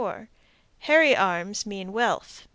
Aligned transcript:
Hairy 0.79 1.15
arms 1.15 1.67
mean 1.67 1.91
wealth. 1.93 2.47